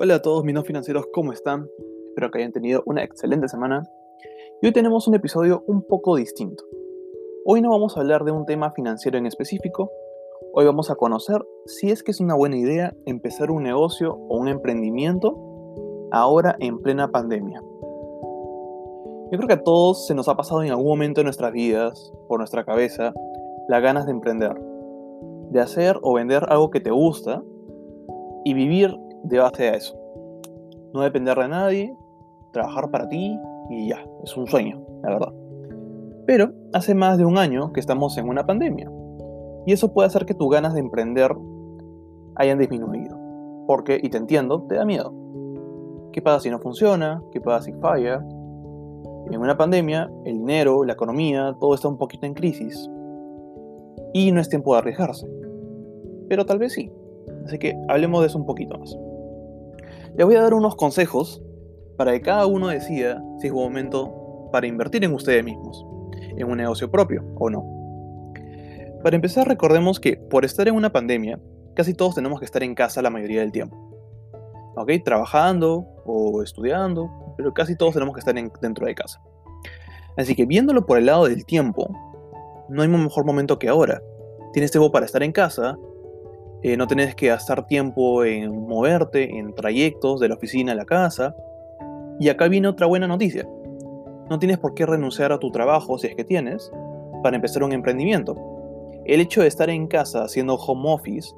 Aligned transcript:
Hola 0.00 0.14
a 0.14 0.22
todos 0.22 0.44
mis 0.44 0.54
no 0.54 0.62
financieros, 0.62 1.06
¿cómo 1.12 1.32
están? 1.32 1.68
Espero 2.10 2.30
que 2.30 2.38
hayan 2.38 2.52
tenido 2.52 2.84
una 2.86 3.02
excelente 3.02 3.48
semana. 3.48 3.82
Y 4.62 4.66
hoy 4.68 4.72
tenemos 4.72 5.08
un 5.08 5.16
episodio 5.16 5.64
un 5.66 5.82
poco 5.82 6.14
distinto. 6.14 6.62
Hoy 7.44 7.60
no 7.60 7.70
vamos 7.70 7.96
a 7.96 8.00
hablar 8.00 8.22
de 8.22 8.30
un 8.30 8.46
tema 8.46 8.70
financiero 8.70 9.18
en 9.18 9.26
específico. 9.26 9.90
Hoy 10.52 10.66
vamos 10.66 10.92
a 10.92 10.94
conocer 10.94 11.44
si 11.66 11.90
es 11.90 12.04
que 12.04 12.12
es 12.12 12.20
una 12.20 12.36
buena 12.36 12.56
idea 12.56 12.94
empezar 13.06 13.50
un 13.50 13.64
negocio 13.64 14.14
o 14.14 14.38
un 14.38 14.46
emprendimiento 14.46 15.36
ahora 16.12 16.54
en 16.60 16.78
plena 16.78 17.10
pandemia. 17.10 17.60
Yo 19.32 19.36
creo 19.36 19.48
que 19.48 19.54
a 19.54 19.64
todos 19.64 20.06
se 20.06 20.14
nos 20.14 20.28
ha 20.28 20.36
pasado 20.36 20.62
en 20.62 20.70
algún 20.70 20.86
momento 20.86 21.22
de 21.22 21.24
nuestras 21.24 21.50
vidas, 21.52 22.12
por 22.28 22.38
nuestra 22.38 22.64
cabeza, 22.64 23.12
las 23.66 23.82
ganas 23.82 24.06
de 24.06 24.12
emprender, 24.12 24.54
de 25.50 25.60
hacer 25.60 25.98
o 26.02 26.14
vender 26.14 26.46
algo 26.50 26.70
que 26.70 26.78
te 26.78 26.92
gusta 26.92 27.42
y 28.44 28.54
vivir 28.54 28.96
de 29.28 29.38
base 29.38 29.68
a 29.68 29.74
eso. 29.74 29.96
No 30.92 31.02
depender 31.02 31.36
de 31.36 31.48
nadie, 31.48 31.96
trabajar 32.52 32.90
para 32.90 33.08
ti 33.08 33.38
y 33.70 33.88
ya, 33.88 34.04
es 34.24 34.36
un 34.36 34.46
sueño, 34.46 34.82
la 35.02 35.10
verdad. 35.10 35.32
Pero 36.26 36.52
hace 36.72 36.94
más 36.94 37.18
de 37.18 37.24
un 37.24 37.38
año 37.38 37.72
que 37.72 37.80
estamos 37.80 38.16
en 38.18 38.28
una 38.28 38.46
pandemia 38.46 38.90
y 39.66 39.72
eso 39.72 39.92
puede 39.92 40.06
hacer 40.06 40.24
que 40.24 40.34
tus 40.34 40.50
ganas 40.50 40.74
de 40.74 40.80
emprender 40.80 41.34
hayan 42.36 42.58
disminuido. 42.58 43.18
Porque, 43.66 44.00
y 44.02 44.08
te 44.08 44.16
entiendo, 44.16 44.62
te 44.62 44.76
da 44.76 44.84
miedo. 44.84 45.12
¿Qué 46.12 46.22
pasa 46.22 46.40
si 46.40 46.50
no 46.50 46.58
funciona? 46.58 47.22
¿Qué 47.32 47.40
pasa 47.40 47.66
si 47.66 47.72
falla? 47.74 48.24
En 49.30 49.38
una 49.38 49.58
pandemia, 49.58 50.10
el 50.24 50.38
dinero, 50.38 50.84
la 50.84 50.94
economía, 50.94 51.54
todo 51.60 51.74
está 51.74 51.86
un 51.88 51.98
poquito 51.98 52.24
en 52.24 52.32
crisis. 52.32 52.88
Y 54.14 54.32
no 54.32 54.40
es 54.40 54.48
tiempo 54.48 54.72
de 54.72 54.78
arriesgarse. 54.78 55.28
Pero 56.30 56.46
tal 56.46 56.58
vez 56.58 56.72
sí. 56.72 56.90
Así 57.44 57.58
que 57.58 57.76
hablemos 57.88 58.22
de 58.22 58.28
eso 58.28 58.38
un 58.38 58.46
poquito 58.46 58.78
más. 58.78 58.96
Les 60.16 60.26
voy 60.26 60.36
a 60.36 60.42
dar 60.42 60.54
unos 60.54 60.76
consejos 60.76 61.42
para 61.96 62.12
que 62.12 62.20
cada 62.20 62.46
uno 62.46 62.68
decida 62.68 63.22
si 63.38 63.48
es 63.48 63.52
buen 63.52 63.66
momento 63.66 64.48
para 64.52 64.66
invertir 64.66 65.04
en 65.04 65.14
ustedes 65.14 65.44
mismos, 65.44 65.84
en 66.36 66.48
un 66.48 66.56
negocio 66.56 66.90
propio 66.90 67.24
o 67.36 67.50
no. 67.50 67.64
Para 69.02 69.16
empezar, 69.16 69.46
recordemos 69.46 70.00
que 70.00 70.16
por 70.16 70.44
estar 70.44 70.66
en 70.66 70.74
una 70.74 70.90
pandemia, 70.90 71.38
casi 71.74 71.94
todos 71.94 72.14
tenemos 72.14 72.40
que 72.40 72.44
estar 72.44 72.62
en 72.62 72.74
casa 72.74 73.02
la 73.02 73.10
mayoría 73.10 73.40
del 73.40 73.52
tiempo. 73.52 73.76
¿Ok? 74.76 74.90
Trabajando 75.04 75.86
o 76.04 76.42
estudiando, 76.42 77.08
pero 77.36 77.54
casi 77.54 77.76
todos 77.76 77.94
tenemos 77.94 78.14
que 78.14 78.20
estar 78.20 78.34
dentro 78.60 78.86
de 78.86 78.94
casa. 78.94 79.20
Así 80.16 80.34
que 80.34 80.46
viéndolo 80.46 80.84
por 80.84 80.98
el 80.98 81.06
lado 81.06 81.26
del 81.28 81.44
tiempo, 81.44 81.88
no 82.68 82.82
hay 82.82 82.88
un 82.88 83.04
mejor 83.04 83.24
momento 83.24 83.58
que 83.58 83.68
ahora. 83.68 84.02
Tienes 84.52 84.70
tiempo 84.70 84.90
para 84.90 85.06
estar 85.06 85.22
en 85.22 85.32
casa, 85.32 85.78
eh, 86.62 86.76
no 86.76 86.86
tenés 86.86 87.14
que 87.14 87.28
gastar 87.28 87.66
tiempo 87.66 88.24
en 88.24 88.66
moverte, 88.66 89.38
en 89.38 89.54
trayectos 89.54 90.20
de 90.20 90.28
la 90.28 90.34
oficina 90.34 90.72
a 90.72 90.74
la 90.74 90.84
casa. 90.84 91.34
Y 92.18 92.28
acá 92.28 92.48
viene 92.48 92.68
otra 92.68 92.86
buena 92.86 93.06
noticia. 93.06 93.48
No 94.28 94.38
tienes 94.38 94.58
por 94.58 94.74
qué 94.74 94.84
renunciar 94.84 95.32
a 95.32 95.38
tu 95.38 95.50
trabajo, 95.50 95.98
si 95.98 96.08
es 96.08 96.16
que 96.16 96.24
tienes, 96.24 96.70
para 97.22 97.36
empezar 97.36 97.62
un 97.62 97.72
emprendimiento. 97.72 98.36
El 99.04 99.20
hecho 99.20 99.40
de 99.40 99.48
estar 99.48 99.70
en 99.70 99.86
casa 99.86 100.24
haciendo 100.24 100.56
home 100.56 100.92
office 100.92 101.34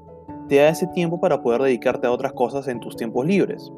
te 0.49 0.57
da 0.57 0.71
ese 0.71 0.87
tiempo 0.89 1.21
para 1.21 1.43
poder 1.43 1.63
dedicarte 1.63 2.07
a 2.07 2.11
otras 2.11 2.33
cosas 2.33 2.67
en 2.67 2.81
tus 2.81 2.97
tiempos 2.97 3.25
libres. 3.27 3.71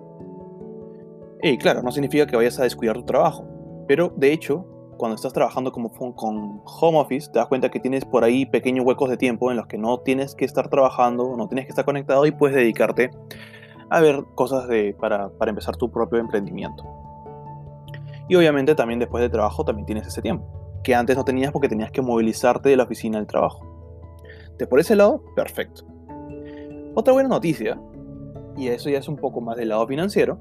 Y 1.42 1.58
claro, 1.58 1.82
no 1.82 1.90
significa 1.90 2.26
que 2.26 2.36
vayas 2.36 2.58
a 2.60 2.62
descuidar 2.62 2.96
tu 2.96 3.04
trabajo, 3.04 3.44
pero 3.88 4.12
de 4.16 4.32
hecho 4.32 4.64
cuando 4.96 5.14
estás 5.14 5.32
trabajando 5.32 5.72
como 5.72 5.90
con 6.14 6.62
home 6.64 6.98
office, 6.98 7.30
te 7.30 7.38
das 7.38 7.48
cuenta 7.48 7.70
que 7.70 7.80
tienes 7.80 8.04
por 8.04 8.24
ahí 8.24 8.46
pequeños 8.46 8.84
huecos 8.86 9.10
de 9.10 9.16
tiempo 9.16 9.50
en 9.50 9.56
los 9.56 9.66
que 9.66 9.78
no 9.78 9.98
tienes 9.98 10.34
que 10.34 10.44
estar 10.44 10.68
trabajando, 10.68 11.36
no 11.36 11.48
tienes 11.48 11.66
que 11.66 11.70
estar 11.70 11.84
conectado 11.84 12.26
y 12.26 12.30
puedes 12.30 12.56
dedicarte 12.56 13.10
a 13.90 14.00
ver 14.00 14.24
cosas 14.34 14.68
para, 14.98 15.28
para 15.30 15.50
empezar 15.50 15.76
tu 15.76 15.90
propio 15.90 16.18
emprendimiento. 16.18 16.84
Y 18.28 18.36
obviamente 18.36 18.74
también 18.74 19.00
después 19.00 19.22
de 19.22 19.28
trabajo 19.28 19.64
también 19.64 19.86
tienes 19.86 20.06
ese 20.06 20.22
tiempo, 20.22 20.80
que 20.82 20.94
antes 20.94 21.16
no 21.16 21.24
tenías 21.24 21.52
porque 21.52 21.68
tenías 21.68 21.90
que 21.90 22.00
movilizarte 22.00 22.68
de 22.68 22.76
la 22.76 22.84
oficina 22.84 23.18
al 23.18 23.26
trabajo. 23.26 23.66
De 24.58 24.66
por 24.66 24.80
ese 24.80 24.96
lado, 24.96 25.22
perfecto. 25.34 25.84
Otra 26.94 27.12
buena 27.12 27.28
noticia, 27.28 27.80
y 28.56 28.68
eso 28.68 28.90
ya 28.90 28.98
es 28.98 29.08
un 29.08 29.16
poco 29.16 29.40
más 29.40 29.56
del 29.56 29.70
lado 29.70 29.86
financiero, 29.86 30.38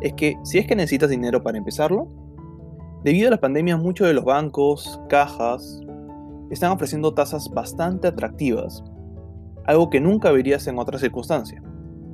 es 0.00 0.14
que 0.14 0.36
si 0.42 0.58
es 0.58 0.66
que 0.66 0.74
necesitas 0.74 1.10
dinero 1.10 1.42
para 1.42 1.58
empezarlo, 1.58 2.08
Debido 3.04 3.26
a 3.26 3.30
la 3.32 3.40
pandemia, 3.40 3.76
muchos 3.76 4.06
de 4.06 4.14
los 4.14 4.24
bancos, 4.24 5.00
cajas, 5.08 5.80
están 6.50 6.70
ofreciendo 6.70 7.12
tasas 7.12 7.48
bastante 7.50 8.06
atractivas, 8.06 8.84
algo 9.64 9.90
que 9.90 10.00
nunca 10.00 10.30
verías 10.30 10.68
en 10.68 10.78
otra 10.78 11.00
circunstancia. 11.00 11.60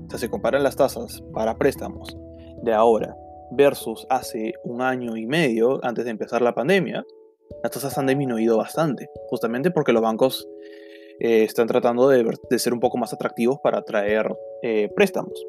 O 0.06 0.10
sea, 0.10 0.18
se 0.18 0.30
comparan 0.30 0.62
las 0.62 0.76
tasas 0.76 1.22
para 1.34 1.58
préstamos 1.58 2.16
de 2.62 2.72
ahora 2.72 3.14
versus 3.50 4.06
hace 4.08 4.54
un 4.64 4.80
año 4.80 5.16
y 5.18 5.26
medio 5.26 5.78
antes 5.84 6.06
de 6.06 6.10
empezar 6.10 6.40
la 6.40 6.54
pandemia, 6.54 7.04
las 7.62 7.72
tasas 7.72 7.98
han 7.98 8.06
disminuido 8.06 8.56
bastante, 8.56 9.10
justamente 9.28 9.70
porque 9.70 9.92
los 9.92 10.02
bancos 10.02 10.48
eh, 11.20 11.44
están 11.44 11.66
tratando 11.66 12.08
de, 12.08 12.24
ser 12.58 12.72
un 12.72 12.80
poco 12.80 12.96
más 12.96 13.12
atractivos 13.12 13.58
para 13.62 13.78
atraer 13.78 14.34
eh, 14.62 14.90
préstamos. 14.96 15.44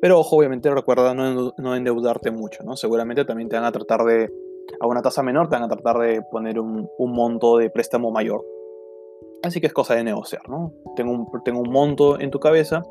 Pero 0.00 0.18
ojo, 0.18 0.36
obviamente 0.36 0.70
recuerda 0.70 1.14
no, 1.14 1.76
endeudarte 1.76 2.30
mucho, 2.30 2.62
¿no? 2.64 2.76
Seguramente 2.76 3.24
también 3.24 3.48
te 3.48 3.56
van 3.56 3.66
a 3.66 3.72
tratar 3.72 4.04
de, 4.04 4.32
a 4.80 4.86
una 4.86 5.02
tasa 5.02 5.22
menor, 5.22 5.48
te 5.48 5.56
van 5.56 5.64
a 5.64 5.68
tratar 5.68 5.98
de 5.98 6.22
poner 6.22 6.58
un, 6.58 6.88
monto 6.98 7.58
de 7.58 7.70
préstamo 7.70 8.10
mayor. 8.10 8.44
Así 9.42 9.60
que 9.60 9.66
es 9.66 9.72
cosa 9.72 9.94
de 9.94 10.04
negociar, 10.04 10.48
¿no? 10.48 10.72
Tengo 10.96 11.12
un, 11.12 11.26
tengo 11.44 11.60
un 11.60 11.70
monto 11.70 12.18
en 12.18 12.30
tu 12.30 12.40
cabeza, 12.40 12.82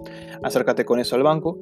acércate 0.44 0.86
con 0.86 1.00
eso 1.00 1.16
al 1.16 1.24
banco 1.24 1.58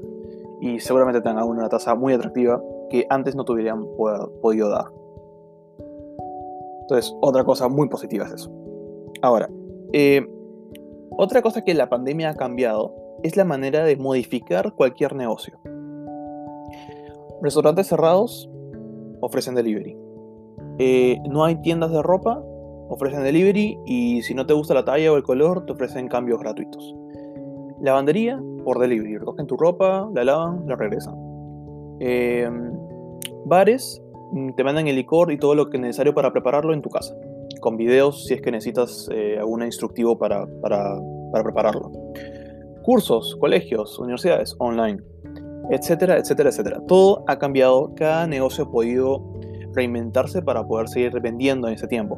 y 0.61 0.79
seguramente 0.79 1.21
te 1.21 1.29
dan 1.29 1.41
una 1.43 1.69
tasa 1.69 1.95
muy 1.95 2.13
atractiva 2.13 2.61
que 2.89 3.05
antes 3.09 3.35
no 3.35 3.45
te 3.45 3.53
hubieran 3.53 3.85
podido 4.41 4.69
dar. 4.69 4.85
Entonces, 6.81 7.13
otra 7.21 7.43
cosa 7.43 7.67
muy 7.67 7.89
positiva 7.89 8.25
es 8.25 8.33
eso. 8.33 8.51
Ahora, 9.21 9.49
eh, 9.91 10.25
otra 11.17 11.41
cosa 11.41 11.63
que 11.63 11.73
la 11.73 11.89
pandemia 11.89 12.29
ha 12.29 12.35
cambiado 12.35 12.95
es 13.23 13.35
la 13.35 13.45
manera 13.45 13.83
de 13.83 13.95
modificar 13.95 14.73
cualquier 14.73 15.15
negocio. 15.15 15.59
Restaurantes 17.41 17.87
cerrados 17.87 18.49
ofrecen 19.21 19.55
delivery. 19.55 19.97
Eh, 20.79 21.17
no 21.29 21.43
hay 21.45 21.55
tiendas 21.61 21.91
de 21.91 22.01
ropa, 22.01 22.41
ofrecen 22.89 23.23
delivery 23.23 23.77
y 23.85 24.21
si 24.21 24.33
no 24.33 24.45
te 24.45 24.53
gusta 24.53 24.73
la 24.73 24.85
talla 24.85 25.11
o 25.11 25.17
el 25.17 25.23
color, 25.23 25.65
te 25.65 25.73
ofrecen 25.73 26.07
cambios 26.07 26.39
gratuitos. 26.39 26.95
Lavandería 27.81 28.41
por 28.63 28.79
delivery, 28.79 29.17
recogen 29.17 29.47
tu 29.47 29.57
ropa, 29.57 30.09
la 30.13 30.23
lavan, 30.23 30.67
la 30.67 30.75
regresan. 30.75 31.15
Em, 31.99 32.71
bares 33.45 34.01
mm, 34.31 34.51
te 34.53 34.63
mandan 34.63 34.87
el 34.87 34.95
licor 34.95 35.31
y 35.31 35.37
todo 35.37 35.55
lo 35.55 35.69
que 35.69 35.77
es 35.77 35.81
necesario 35.81 36.13
para 36.13 36.31
prepararlo 36.31 36.73
en 36.73 36.81
tu 36.81 36.89
casa, 36.89 37.15
con 37.59 37.77
videos 37.77 38.25
si 38.25 38.35
es 38.35 38.41
que 38.41 38.51
necesitas 38.51 39.09
eh, 39.11 39.37
algún 39.39 39.63
instructivo 39.63 40.17
para, 40.17 40.45
para 40.61 40.99
prepararlo 41.31 41.91
cursos, 42.87 43.35
colegios, 43.41 43.99
universidades 43.99 44.55
online, 44.59 45.03
etcétera, 45.69 46.17
etcétera, 46.19 46.51
etcétera. 46.51 46.81
Todo 46.87 47.25
ha 47.27 47.37
cambiado, 47.37 47.93
cada 47.97 48.25
negocio 48.27 48.63
ha 48.63 48.71
podido 48.71 49.21
reinventarse 49.73 50.41
para 50.41 50.65
poder 50.65 50.87
seguir 50.87 51.11
vendiendo 51.19 51.67
en 51.67 51.73
ese 51.73 51.87
tiempo. 51.87 52.17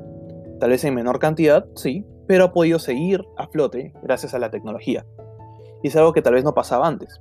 Tal 0.59 0.69
vez 0.69 0.83
en 0.83 0.93
menor 0.93 1.17
cantidad, 1.17 1.65
sí, 1.73 2.05
pero 2.27 2.43
ha 2.43 2.53
podido 2.53 2.77
seguir 2.77 3.25
a 3.35 3.47
flote 3.47 3.93
gracias 4.03 4.35
a 4.35 4.39
la 4.39 4.51
tecnología. 4.51 5.07
Y 5.81 5.87
es 5.87 5.95
algo 5.95 6.13
que 6.13 6.21
tal 6.21 6.35
vez 6.35 6.43
no 6.43 6.53
pasaba 6.53 6.85
antes. 6.85 7.19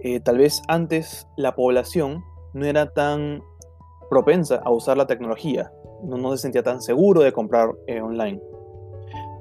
Eh, 0.00 0.20
tal 0.20 0.36
vez 0.36 0.60
antes 0.68 1.26
la 1.38 1.54
población 1.54 2.22
no 2.52 2.66
era 2.66 2.92
tan 2.92 3.42
propensa 4.10 4.60
a 4.62 4.70
usar 4.70 4.98
la 4.98 5.06
tecnología, 5.06 5.72
no, 6.02 6.30
se 6.32 6.42
sentía 6.42 6.62
tan 6.62 6.82
seguro 6.82 7.22
de 7.22 7.32
comprar 7.32 7.70
eh, 7.86 8.02
online. 8.02 8.38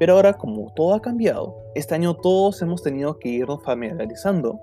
Pero 0.01 0.15
ahora, 0.15 0.33
como 0.33 0.71
todo 0.74 0.95
ha 0.95 1.00
cambiado, 1.00 1.56
este 1.75 1.94
año 1.94 2.15
todos 2.15 2.59
hemos 2.63 2.81
tenido 2.81 3.19
que 3.19 3.30
irnos 3.30 3.62
familiarizando 3.63 4.59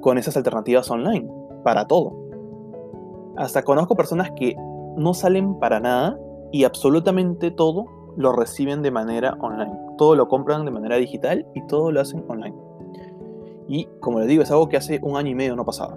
con 0.00 0.18
esas 0.18 0.36
alternativas 0.36 0.90
online, 0.90 1.30
para 1.62 1.86
todo. 1.86 2.16
Hasta 3.36 3.62
conozco 3.62 3.94
personas 3.94 4.32
que 4.32 4.56
no 4.96 5.14
salen 5.14 5.60
para 5.60 5.78
nada 5.78 6.18
y 6.50 6.64
absolutamente 6.64 7.52
todo 7.52 7.86
lo 8.16 8.32
reciben 8.32 8.82
de 8.82 8.90
manera 8.90 9.38
online. 9.40 9.78
Todo 9.96 10.16
lo 10.16 10.26
compran 10.26 10.64
de 10.64 10.72
manera 10.72 10.96
digital 10.96 11.46
y 11.54 11.64
todo 11.68 11.92
lo 11.92 12.00
hacen 12.00 12.24
online. 12.26 12.56
Y 13.68 13.84
como 14.00 14.18
les 14.18 14.26
digo, 14.26 14.42
es 14.42 14.50
algo 14.50 14.68
que 14.68 14.76
hace 14.76 14.98
un 15.04 15.16
año 15.16 15.30
y 15.30 15.34
medio 15.36 15.54
no 15.54 15.64
pasaba. 15.64 15.96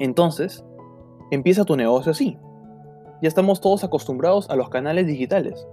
Entonces, 0.00 0.62
empieza 1.30 1.64
tu 1.64 1.78
negocio 1.78 2.12
así. 2.12 2.36
Ya 3.22 3.28
estamos 3.28 3.62
todos 3.62 3.84
acostumbrados 3.84 4.50
a 4.50 4.56
los 4.56 4.68
canales 4.68 5.06
digitales 5.06 5.66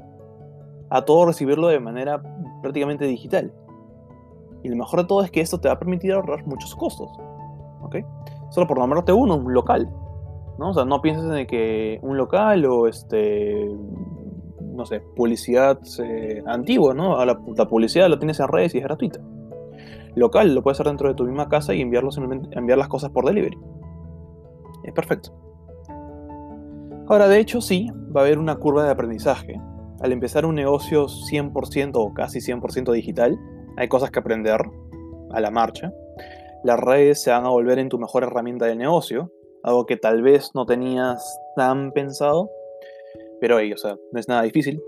a 0.92 1.04
todo 1.04 1.26
recibirlo 1.26 1.68
de 1.70 1.80
manera 1.80 2.22
prácticamente 2.62 3.06
digital. 3.06 3.52
Y 4.62 4.70
lo 4.70 4.76
mejor 4.76 5.02
de 5.02 5.08
todo 5.08 5.24
es 5.24 5.32
que 5.32 5.42
esto 5.42 5.60
te 5.60 5.70
va 5.70 5.76
a 5.76 5.80
permitir 5.80 6.12
ahorrar 6.12 6.46
muchos 6.46 6.76
costos. 6.76 7.10
¿Ok? 7.82 7.96
Solo 8.50 8.68
por 8.68 8.78
nombrarte 8.78 9.14
uno, 9.14 9.38
un 9.38 9.54
local. 9.54 9.90
¿no? 10.60 10.70
O 10.70 10.74
sea, 10.74 10.86
no 10.86 11.02
pienses 11.02 11.32
en 11.34 11.48
que 11.48 12.00
un 12.04 12.18
local 12.18 12.66
o 12.66 12.88
este. 12.88 13.68
No 14.60 14.86
sé, 14.86 15.02
publicidad 15.16 15.80
eh, 16.04 16.44
antigua, 16.46 16.94
¿no? 16.94 17.24
La, 17.26 17.38
publicidad 17.68 18.10
la 18.10 18.20
tienes 18.20 18.40
en 18.40 18.48
redes 18.48 18.74
y 18.76 18.78
es 18.78 18.84
gratuita. 18.84 19.20
local, 20.16 20.54
lo 20.54 20.62
puedes 20.64 20.78
hacer 20.78 20.88
dentro 20.88 21.10
de 21.10 21.16
tu 21.16 21.26
misma 21.26 21.50
casa 21.50 21.74
y 21.74 21.82
enviar 21.82 22.04
las 22.04 22.88
cosas 22.88 23.10
por 23.12 23.26
delivery. 23.26 23.58
Es 24.84 24.94
perfecto. 24.94 25.32
Ahora, 27.08 27.28
de 27.28 27.40
hecho, 27.40 27.60
sí, 27.60 27.92
va 28.16 28.22
a 28.22 28.24
haber 28.24 28.40
una 28.40 28.56
curva 28.56 28.86
de 28.86 28.92
aprendizaje. 28.92 29.60
Al 30.02 30.12
empezar 30.12 30.48
un 30.48 30.56
negocio 30.56 31.06
100% 31.06 31.92
o 31.94 32.14
casi 32.14 32.40
100% 32.40 32.92
digital, 32.92 33.38
hay 33.78 33.88
cosas 33.88 34.10
que 34.10 34.20
aprender 34.20 34.60
a 35.30 35.40
la 35.40 35.52
marcha. 35.52 35.94
Las 36.64 36.80
redes 36.80 37.22
se 37.22 37.30
van 37.30 37.46
a 37.46 37.50
volver 37.50 37.78
en 37.78 37.90
tu 37.90 38.00
mejor 38.00 38.24
herramienta 38.24 38.66
de 38.66 38.76
negocio, 38.76 39.32
algo 39.62 39.86
que 39.86 39.98
tal 39.98 40.24
vez 40.24 40.52
no 40.56 40.66
tenías 40.66 41.40
tan 41.56 41.92
pensado, 41.92 42.50
pero 43.40 43.58
ahí, 43.58 43.74
o 43.74 43.78
sea, 43.78 43.96
no 44.12 44.20
es 44.20 44.28
nada 44.28 44.42
difícil. 44.42 44.82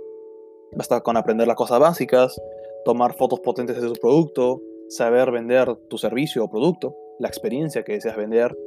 Basta 0.75 1.01
con 1.01 1.15
aprender 1.15 1.47
las 1.47 1.57
cosas 1.57 1.79
básicas, 1.79 2.41
tomar 2.83 3.13
fotos 3.13 3.39
potentes 3.39 3.79
de 3.79 3.87
tu 3.87 3.93
producto, 3.93 4.61
saber 4.89 5.29
vender 5.29 5.75
tu 5.89 5.99
servicio 5.99 6.43
o 6.43 6.49
producto, 6.49 6.95
la 7.19 7.27
experiencia 7.27 7.83
que 7.83 7.93
deseas 7.93 8.17
vender, 8.17 8.57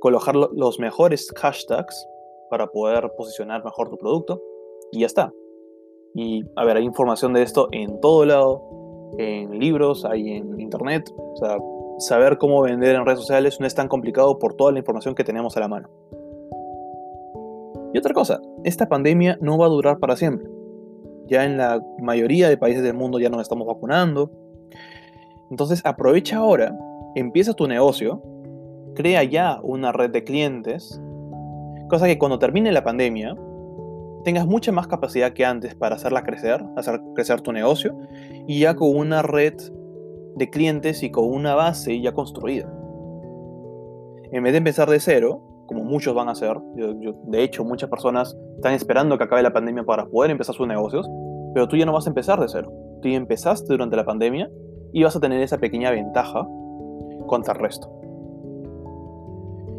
colocar 0.00 0.34
los 0.34 0.80
mejores 0.80 1.32
hashtags 1.36 2.08
para 2.50 2.66
poder 2.66 3.12
posicionar 3.16 3.64
mejor 3.64 3.88
tu 3.88 3.96
producto 3.96 4.42
y 4.90 5.00
ya 5.00 5.06
está. 5.06 5.32
Y 6.14 6.44
a 6.56 6.64
ver, 6.64 6.76
hay 6.76 6.84
información 6.84 7.32
de 7.32 7.42
esto 7.42 7.68
en 7.72 8.00
todo 8.00 8.24
lado, 8.24 8.62
en 9.18 9.58
libros, 9.58 10.04
hay 10.04 10.30
en 10.30 10.58
internet, 10.60 11.12
o 11.16 11.36
sea, 11.36 11.58
saber 11.98 12.38
cómo 12.38 12.62
vender 12.62 12.96
en 12.96 13.04
redes 13.04 13.20
sociales 13.20 13.58
no 13.60 13.66
es 13.66 13.74
tan 13.74 13.88
complicado 13.88 14.38
por 14.38 14.54
toda 14.54 14.72
la 14.72 14.78
información 14.78 15.14
que 15.14 15.24
tenemos 15.24 15.56
a 15.56 15.60
la 15.60 15.68
mano. 15.68 15.88
Y 17.94 17.98
otra 17.98 18.12
cosa, 18.12 18.40
esta 18.64 18.88
pandemia 18.88 19.38
no 19.40 19.56
va 19.56 19.66
a 19.66 19.70
durar 19.70 19.98
para 19.98 20.16
siempre. 20.16 20.50
Ya 21.28 21.44
en 21.44 21.56
la 21.56 21.82
mayoría 21.98 22.48
de 22.48 22.56
países 22.56 22.82
del 22.82 22.94
mundo 22.94 23.18
ya 23.18 23.30
nos 23.30 23.40
estamos 23.40 23.66
vacunando. 23.66 24.30
Entonces 25.50 25.80
aprovecha 25.84 26.38
ahora, 26.38 26.76
empieza 27.14 27.54
tu 27.54 27.66
negocio, 27.66 28.22
crea 28.94 29.22
ya 29.24 29.60
una 29.62 29.92
red 29.92 30.10
de 30.10 30.24
clientes, 30.24 31.00
cosa 31.88 32.06
que 32.06 32.18
cuando 32.18 32.38
termine 32.38 32.72
la 32.72 32.84
pandemia 32.84 33.34
tengas 34.26 34.48
mucha 34.48 34.72
más 34.72 34.88
capacidad 34.88 35.32
que 35.34 35.44
antes 35.44 35.76
para 35.76 35.94
hacerla 35.94 36.24
crecer, 36.24 36.60
hacer 36.76 37.00
crecer 37.14 37.42
tu 37.42 37.52
negocio 37.52 37.96
y 38.48 38.58
ya 38.58 38.74
con 38.74 38.96
una 38.96 39.22
red 39.22 39.54
de 40.34 40.50
clientes 40.50 41.04
y 41.04 41.12
con 41.12 41.26
una 41.26 41.54
base 41.54 42.00
ya 42.00 42.12
construida. 42.12 42.68
En 44.32 44.42
vez 44.42 44.52
de 44.52 44.58
empezar 44.58 44.90
de 44.90 44.98
cero, 44.98 45.44
como 45.68 45.84
muchos 45.84 46.12
van 46.12 46.26
a 46.26 46.32
hacer, 46.32 46.56
de 46.74 47.42
hecho 47.44 47.64
muchas 47.64 47.88
personas 47.88 48.36
están 48.56 48.74
esperando 48.74 49.16
que 49.16 49.22
acabe 49.22 49.44
la 49.44 49.52
pandemia 49.52 49.84
para 49.84 50.06
poder 50.06 50.32
empezar 50.32 50.56
sus 50.56 50.66
negocios, 50.66 51.08
pero 51.54 51.68
tú 51.68 51.76
ya 51.76 51.86
no 51.86 51.92
vas 51.92 52.08
a 52.08 52.10
empezar 52.10 52.40
de 52.40 52.48
cero. 52.48 52.72
Tú 53.02 53.08
ya 53.08 53.16
empezaste 53.16 53.68
durante 53.68 53.94
la 53.94 54.04
pandemia 54.04 54.50
y 54.92 55.04
vas 55.04 55.14
a 55.14 55.20
tener 55.20 55.40
esa 55.40 55.58
pequeña 55.58 55.92
ventaja 55.92 56.44
contra 57.28 57.54
el 57.54 57.60
resto. 57.60 57.88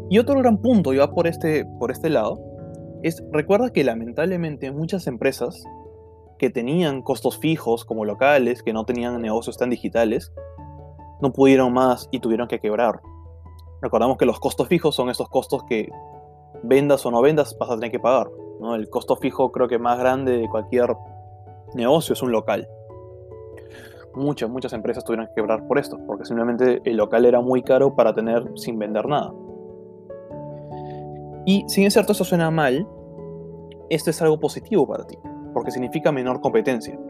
Y 0.08 0.18
otro 0.18 0.38
gran 0.38 0.56
punto, 0.56 0.94
y 0.94 0.96
va 0.96 1.10
por 1.10 1.26
este, 1.26 1.66
por 1.78 1.90
este 1.90 2.08
lado, 2.08 2.47
es 3.02 3.22
recuerda 3.32 3.70
que 3.70 3.84
lamentablemente 3.84 4.70
muchas 4.72 5.06
empresas 5.06 5.62
que 6.38 6.50
tenían 6.50 7.02
costos 7.02 7.38
fijos 7.38 7.84
como 7.84 8.04
locales, 8.04 8.62
que 8.62 8.72
no 8.72 8.84
tenían 8.84 9.20
negocios 9.20 9.58
tan 9.58 9.70
digitales, 9.70 10.32
no 11.20 11.32
pudieron 11.32 11.72
más 11.72 12.08
y 12.10 12.20
tuvieron 12.20 12.48
que 12.48 12.60
quebrar. 12.60 13.00
Recordamos 13.82 14.18
que 14.18 14.26
los 14.26 14.40
costos 14.40 14.68
fijos 14.68 14.94
son 14.94 15.10
esos 15.10 15.28
costos 15.28 15.64
que 15.64 15.88
vendas 16.62 17.04
o 17.06 17.10
no 17.10 17.20
vendas 17.20 17.56
vas 17.58 17.70
a 17.70 17.74
tener 17.74 17.90
que 17.90 18.00
pagar. 18.00 18.28
¿no? 18.60 18.74
El 18.74 18.88
costo 18.88 19.16
fijo 19.16 19.52
creo 19.52 19.68
que 19.68 19.78
más 19.78 19.98
grande 19.98 20.38
de 20.38 20.48
cualquier 20.48 20.96
negocio 21.74 22.12
es 22.12 22.22
un 22.22 22.32
local. 22.32 22.68
Muchas, 24.14 24.50
muchas 24.50 24.72
empresas 24.72 25.04
tuvieron 25.04 25.26
que 25.26 25.34
quebrar 25.34 25.66
por 25.66 25.78
esto, 25.78 25.98
porque 26.06 26.24
simplemente 26.24 26.80
el 26.84 26.96
local 26.96 27.24
era 27.24 27.40
muy 27.40 27.62
caro 27.62 27.94
para 27.94 28.14
tener 28.14 28.44
sin 28.56 28.78
vender 28.78 29.06
nada. 29.06 29.32
Y 31.48 31.64
si 31.66 31.82
es 31.82 31.94
cierto, 31.94 32.12
eso 32.12 32.24
suena 32.24 32.50
mal, 32.50 32.86
esto 33.88 34.10
es 34.10 34.20
algo 34.20 34.38
positivo 34.38 34.86
para 34.86 35.06
ti, 35.06 35.16
porque 35.54 35.70
significa 35.70 36.12
menor 36.12 36.42
competencia. 36.42 37.00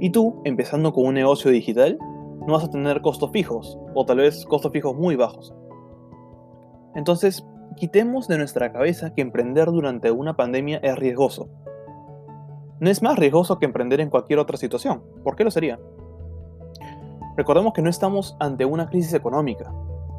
Y 0.00 0.10
tú, 0.10 0.42
empezando 0.44 0.92
con 0.92 1.06
un 1.06 1.14
negocio 1.14 1.50
digital, 1.50 1.98
no 2.46 2.52
vas 2.52 2.64
a 2.64 2.70
tener 2.70 3.00
costos 3.00 3.30
fijos, 3.30 3.78
o 3.94 4.04
tal 4.04 4.18
vez 4.18 4.44
costos 4.44 4.70
fijos 4.70 4.94
muy 4.94 5.16
bajos. 5.16 5.54
Entonces, 6.94 7.42
quitemos 7.74 8.28
de 8.28 8.36
nuestra 8.36 8.70
cabeza 8.70 9.14
que 9.14 9.22
emprender 9.22 9.70
durante 9.70 10.10
una 10.10 10.36
pandemia 10.36 10.76
es 10.82 10.98
riesgoso. 10.98 11.48
No 12.80 12.90
es 12.90 13.00
más 13.00 13.18
riesgoso 13.18 13.58
que 13.58 13.64
emprender 13.64 14.02
en 14.02 14.10
cualquier 14.10 14.40
otra 14.40 14.58
situación. 14.58 15.02
¿Por 15.24 15.36
qué 15.36 15.44
lo 15.44 15.50
sería? 15.50 15.80
Recordemos 17.38 17.72
que 17.72 17.80
no 17.80 17.88
estamos 17.88 18.36
ante 18.40 18.66
una 18.66 18.90
crisis 18.90 19.14
económica. 19.14 19.72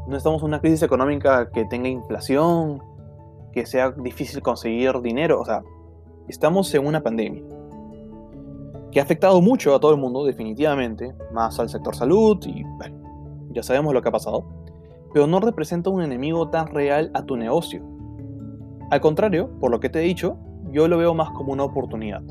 No 0.08 0.18
estamos 0.18 0.42
en 0.42 0.48
una 0.48 0.62
crisis 0.62 0.82
económica 0.82 1.52
que 1.52 1.66
tenga 1.66 1.90
inflación, 1.90 2.82
que 3.54 3.66
sea 3.66 3.92
difícil 3.92 4.42
conseguir 4.42 5.00
dinero. 5.02 5.40
O 5.40 5.46
sea, 5.46 5.64
estamos 6.28 6.74
en 6.74 6.86
una 6.86 7.02
pandemia 7.02 7.44
que 8.92 9.00
ha 9.00 9.04
afectado 9.04 9.42
mucho 9.42 9.74
a 9.74 9.80
todo 9.80 9.92
el 9.92 10.00
mundo, 10.00 10.24
definitivamente, 10.24 11.16
más 11.32 11.60
al 11.60 11.68
sector 11.68 11.96
salud 11.96 12.38
y 12.46 12.64
ya 13.50 13.64
sabemos 13.64 13.94
lo 13.94 14.02
que 14.02 14.10
ha 14.10 14.12
pasado, 14.12 14.46
pero 15.12 15.26
no 15.26 15.40
representa 15.40 15.90
un 15.90 16.04
enemigo 16.04 16.50
tan 16.50 16.68
real 16.68 17.10
a 17.16 17.24
tu 17.24 17.36
negocio. 17.36 17.84
Al 18.92 19.02
contrario, 19.02 19.50
por 19.60 19.72
lo 19.72 19.80
que 19.80 19.90
te 19.90 20.00
he 20.00 20.04
dicho, 20.04 20.38
yo 20.72 20.88
lo 20.88 20.98
veo 20.98 21.16
más 21.16 21.32
como 21.32 21.54
una 21.54 21.64
oportunidad. 21.64 22.22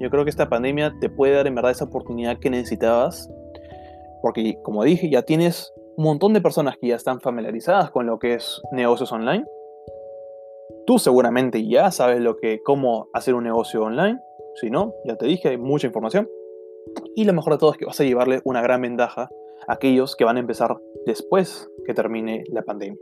Yo 0.00 0.10
creo 0.10 0.24
que 0.24 0.30
esta 0.30 0.48
pandemia 0.48 0.92
te 1.00 1.08
puede 1.08 1.34
dar 1.34 1.46
en 1.46 1.54
verdad 1.54 1.70
esa 1.70 1.84
oportunidad 1.84 2.38
que 2.38 2.50
necesitabas, 2.50 3.30
porque 4.22 4.58
como 4.64 4.82
dije, 4.82 5.08
ya 5.08 5.22
tienes 5.22 5.72
un 5.96 6.04
montón 6.04 6.32
de 6.32 6.40
personas 6.40 6.76
que 6.80 6.88
ya 6.88 6.96
están 6.96 7.20
familiarizadas 7.20 7.92
con 7.92 8.06
lo 8.06 8.18
que 8.18 8.34
es 8.34 8.60
negocios 8.72 9.12
online. 9.12 9.44
Tú 10.86 10.98
seguramente 10.98 11.66
ya 11.66 11.90
sabes 11.90 12.20
lo 12.20 12.36
que, 12.36 12.60
cómo 12.62 13.08
hacer 13.12 13.34
un 13.34 13.44
negocio 13.44 13.82
online 13.82 14.20
si 14.54 14.70
no, 14.70 14.94
ya 15.04 15.16
te 15.16 15.26
dije, 15.26 15.48
hay 15.48 15.58
mucha 15.58 15.86
información. 15.86 16.28
Y 17.14 17.24
lo 17.24 17.32
mejor 17.32 17.54
de 17.54 17.58
todo 17.58 17.72
es 17.72 17.78
que 17.78 17.86
vas 17.86 18.00
a 18.00 18.04
llevarle 18.04 18.40
una 18.44 18.60
gran 18.60 18.82
ventaja 18.82 19.30
a 19.66 19.72
aquellos 19.72 20.16
que 20.16 20.24
van 20.24 20.36
a 20.36 20.40
empezar 20.40 20.76
después 21.06 21.70
que 21.86 21.94
termine 21.94 22.44
la 22.48 22.62
pandemia. 22.62 22.98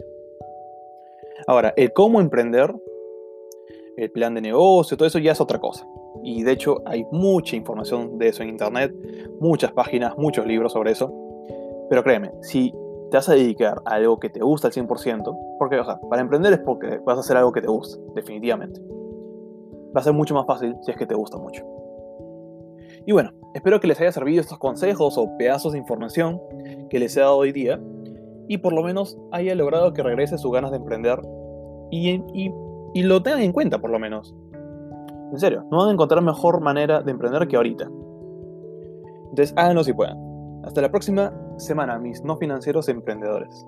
Ahora, 1.46 1.72
el 1.76 1.92
cómo 1.92 2.20
emprender, 2.20 2.74
el 3.96 4.10
plan 4.10 4.34
de 4.34 4.40
negocio, 4.40 4.96
todo 4.96 5.08
eso 5.08 5.18
ya 5.18 5.32
es 5.32 5.40
otra 5.40 5.58
cosa. 5.58 5.86
Y 6.22 6.42
de 6.42 6.52
hecho 6.52 6.82
hay 6.84 7.04
mucha 7.10 7.56
información 7.56 8.18
de 8.18 8.28
eso 8.28 8.42
en 8.42 8.50
internet, 8.50 8.94
muchas 9.40 9.72
páginas, 9.72 10.16
muchos 10.18 10.46
libros 10.46 10.72
sobre 10.72 10.92
eso. 10.92 11.12
Pero 11.88 12.04
créeme, 12.04 12.30
si 12.42 12.72
te 13.10 13.16
vas 13.16 13.28
a 13.28 13.34
dedicar 13.34 13.82
a 13.84 13.94
algo 13.94 14.18
que 14.18 14.30
te 14.30 14.40
gusta 14.40 14.68
al 14.68 14.72
100%, 14.72 15.56
porque, 15.58 15.78
o 15.78 16.08
para 16.08 16.22
emprender 16.22 16.52
es 16.52 16.60
porque 16.60 17.00
vas 17.04 17.16
a 17.16 17.20
hacer 17.20 17.36
algo 17.36 17.52
que 17.52 17.60
te 17.60 17.68
gusta, 17.68 18.00
definitivamente 18.14 18.80
va 19.94 20.00
a 20.00 20.04
ser 20.04 20.12
mucho 20.12 20.34
más 20.34 20.46
fácil 20.46 20.76
si 20.82 20.90
es 20.90 20.96
que 20.96 21.06
te 21.06 21.14
gusta 21.14 21.36
mucho. 21.38 21.64
Y 23.06 23.12
bueno, 23.12 23.30
espero 23.54 23.80
que 23.80 23.86
les 23.86 24.00
haya 24.00 24.12
servido 24.12 24.40
estos 24.40 24.58
consejos 24.58 25.16
o 25.18 25.36
pedazos 25.36 25.72
de 25.72 25.78
información 25.78 26.40
que 26.90 26.98
les 26.98 27.16
he 27.16 27.20
dado 27.20 27.36
hoy 27.36 27.52
día 27.52 27.80
y 28.48 28.58
por 28.58 28.72
lo 28.72 28.82
menos 28.82 29.18
haya 29.32 29.54
logrado 29.54 29.92
que 29.92 30.02
regrese 30.02 30.38
sus 30.38 30.52
ganas 30.52 30.70
de 30.70 30.76
emprender 30.78 31.20
y, 31.90 32.22
y 32.94 33.02
lo 33.02 33.22
tengan 33.22 33.40
en 33.40 33.52
cuenta 33.52 33.78
por 33.78 33.90
lo 33.90 33.98
menos. 33.98 34.34
En 35.32 35.38
serio, 35.38 35.64
no 35.70 35.78
van 35.78 35.88
a 35.88 35.92
encontrar 35.92 36.22
mejor 36.22 36.60
manera 36.60 37.02
de 37.02 37.10
emprender 37.10 37.46
que 37.48 37.56
ahorita. 37.56 37.88
Entonces 39.30 39.54
háganlo 39.56 39.84
si 39.84 39.92
puedan. 39.92 40.18
Hasta 40.64 40.80
la 40.80 40.90
próxima 40.90 41.32
semana, 41.60 41.98
mis 41.98 42.24
no 42.24 42.36
financieros 42.36 42.88
emprendedores. 42.88 43.66